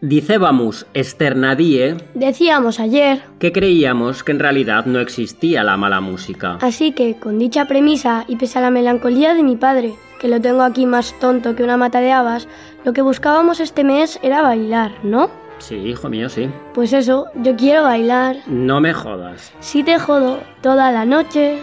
Dicébamus 0.00 0.86
externadie 0.94 1.96
Decíamos 2.14 2.78
ayer, 2.78 3.22
que 3.40 3.50
creíamos 3.50 4.22
que 4.22 4.30
en 4.30 4.38
realidad 4.38 4.86
no 4.86 5.00
existía 5.00 5.64
la 5.64 5.76
mala 5.76 6.00
música. 6.00 6.58
así 6.60 6.92
que 6.92 7.16
con 7.16 7.38
dicha 7.38 7.64
premisa 7.66 8.24
y 8.28 8.36
pese 8.36 8.58
a 8.58 8.62
la 8.62 8.70
melancolía 8.70 9.34
de 9.34 9.42
mi 9.42 9.56
padre, 9.56 9.94
que 10.20 10.28
lo 10.28 10.40
tengo 10.40 10.62
aquí 10.62 10.86
más 10.86 11.18
tonto 11.18 11.56
que 11.56 11.64
una 11.64 11.76
mata 11.76 12.00
de 12.00 12.12
habas, 12.12 12.46
lo 12.84 12.92
que 12.92 13.02
buscábamos 13.02 13.58
este 13.58 13.82
mes 13.82 14.20
era 14.22 14.40
bailar, 14.40 14.92
¿no? 15.02 15.30
Sí, 15.58 15.74
hijo 15.74 16.08
mío, 16.08 16.28
sí. 16.28 16.48
Pues 16.74 16.92
eso, 16.92 17.26
yo 17.34 17.56
quiero 17.56 17.82
bailar. 17.82 18.36
No 18.46 18.80
me 18.80 18.92
jodas. 18.92 19.52
Si 19.58 19.82
te 19.82 19.98
jodo 19.98 20.38
toda 20.62 20.92
la 20.92 21.04
noche. 21.04 21.58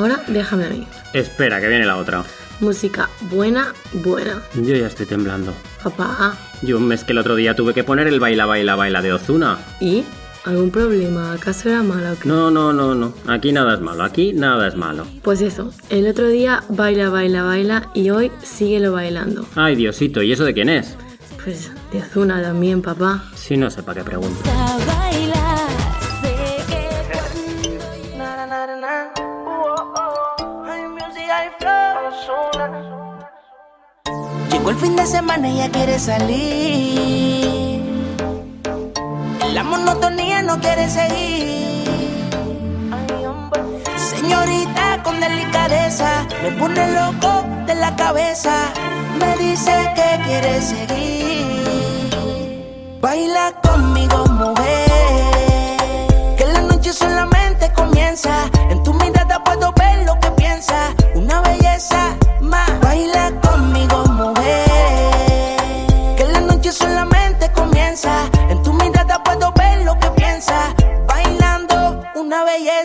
Ahora 0.00 0.22
déjame 0.26 0.64
a 0.64 0.70
mí. 0.70 0.86
Espera, 1.12 1.60
que 1.60 1.68
viene 1.68 1.84
la 1.86 1.96
otra. 1.96 2.24
Música 2.60 3.08
buena, 3.30 3.72
buena. 3.92 4.42
Yo 4.54 4.74
ya 4.74 4.86
estoy 4.86 5.06
temblando. 5.06 5.54
Papá, 5.82 6.36
Yo 6.62 6.76
un 6.76 6.88
mes 6.88 7.04
que 7.04 7.12
el 7.12 7.18
otro 7.18 7.34
día 7.36 7.54
tuve 7.54 7.72
que 7.72 7.84
poner 7.84 8.06
el 8.06 8.20
baila, 8.20 8.46
baila, 8.46 8.76
baila 8.76 9.00
de 9.02 9.12
Ozuna. 9.12 9.58
¿y? 9.80 10.04
¿Algún 10.44 10.70
problema? 10.70 11.34
¿Acaso 11.34 11.68
era 11.68 11.82
mala 11.82 12.12
o 12.12 12.18
qué? 12.18 12.26
No, 12.28 12.50
no, 12.50 12.72
no, 12.72 12.94
no. 12.94 13.12
Aquí 13.26 13.52
nada 13.52 13.74
es 13.74 13.80
malo. 13.80 14.02
Aquí 14.02 14.32
nada 14.32 14.68
es 14.68 14.74
malo. 14.74 15.06
Pues 15.22 15.42
eso, 15.42 15.70
el 15.90 16.06
otro 16.08 16.28
día 16.28 16.62
baila, 16.70 17.10
baila, 17.10 17.42
baila 17.42 17.90
y 17.94 18.08
hoy 18.10 18.30
síguelo 18.42 18.92
bailando. 18.92 19.46
Ay, 19.54 19.76
Diosito, 19.76 20.22
¿y 20.22 20.32
eso 20.32 20.44
de 20.44 20.54
quién 20.54 20.70
es? 20.70 20.96
Pues 21.44 21.70
de 21.92 22.00
Azuna 22.00 22.42
también, 22.42 22.80
papá. 22.82 23.24
Si 23.34 23.56
no 23.56 23.70
sé 23.70 23.82
para 23.82 24.00
qué 24.00 24.04
pregunto. 24.04 24.40
Llegó 34.50 34.70
el 34.70 34.76
fin 34.76 34.96
de 34.96 35.06
semana 35.06 35.48
y 35.48 35.60
ella 35.60 35.70
quiere 35.70 35.98
salir. 35.98 37.82
La 39.52 39.62
monotonía 39.64 40.42
no 40.42 40.58
quiere 40.60 40.88
seguir. 40.88 41.84
Señorita 43.96 45.02
con 45.02 45.20
delicadeza, 45.20 46.26
me 46.42 46.52
pone 46.52 46.92
loco 46.92 47.44
de 47.66 47.74
la 47.74 47.96
cabeza. 47.96 48.52
Me 49.18 49.36
dice 49.36 49.72
que 49.94 50.20
quiere 50.24 50.60
seguir. 50.60 52.10
Baila 53.00 53.52
conmigo, 53.62 54.24
mujer. 54.26 54.59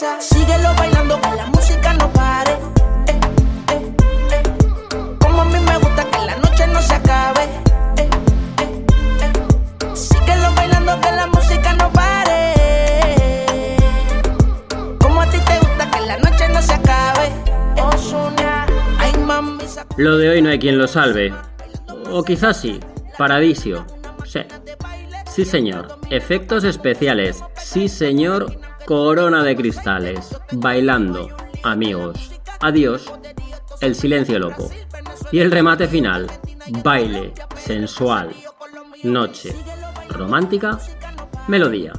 Belleza. 0.00 0.20
Síguelo 0.20 0.74
bailando, 0.76 1.20
que 1.20 1.30
la 1.36 1.46
música 1.46 1.92
no 1.94 2.12
pare. 2.12 2.52
Eh, 3.06 3.20
eh, 3.72 3.92
eh. 4.32 4.42
Como 5.20 5.42
a 5.42 5.44
mí 5.46 5.58
me 5.60 5.78
gusta 5.78 6.04
que 6.10 6.18
la 6.26 6.36
noche 6.36 6.66
no 6.68 6.80
se 6.82 6.94
acabe. 6.94 7.48
Síguelo 9.94 10.52
bailando, 10.54 11.00
que 11.00 11.12
la 11.12 11.26
música 11.26 11.72
no 11.74 11.90
pare. 11.92 12.54
Como 15.00 15.20
a 15.22 15.26
ti 15.30 15.38
te 15.38 15.58
gusta 15.58 15.90
que 15.90 16.00
la 16.06 16.18
noche 16.18 16.48
no 16.48 16.62
se 16.62 16.72
acabe. 16.74 17.32
Esa- 19.64 19.86
Lo 19.96 20.16
de 20.16 20.30
hoy 20.30 20.42
no 20.42 20.50
hay 20.50 20.58
quien 20.58 20.78
lo 20.78 20.86
salve. 20.88 21.32
O 22.10 22.22
quizás 22.22 22.60
sí. 22.60 22.80
Paradisio. 23.16 23.84
Sí. 24.24 24.40
Sí, 25.28 25.44
señor. 25.44 25.98
Efectos 26.10 26.64
especiales. 26.64 27.42
Sí, 27.56 27.88
señor. 27.88 28.58
Corona 28.88 29.42
de 29.42 29.54
cristales. 29.54 30.34
Bailando. 30.50 31.28
Amigos. 31.62 32.32
Adiós. 32.60 33.12
El 33.82 33.94
silencio 33.94 34.38
loco. 34.38 34.70
Y 35.30 35.40
el 35.40 35.50
remate 35.50 35.86
final. 35.88 36.26
Baile. 36.82 37.34
Sensual. 37.54 38.30
Noche. 39.02 39.54
Romántica. 40.08 40.78
Melodía. 41.48 41.92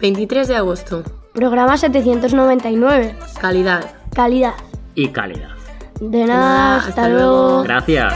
23 0.00 0.48
de 0.48 0.56
agosto. 0.56 1.02
Programa 1.34 1.76
799. 1.76 3.14
Calidad. 3.38 3.84
Calidad. 4.14 4.54
Y 4.94 5.08
calidad. 5.08 5.50
De 6.00 6.24
nada, 6.24 6.28
nada, 6.28 6.76
hasta, 6.76 6.88
hasta 6.88 7.08
luego. 7.10 7.24
luego. 7.26 7.62
Gracias. 7.64 8.14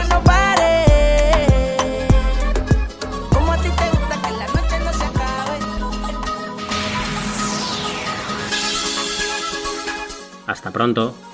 Hasta 10.61 10.69
pronto. 10.69 11.30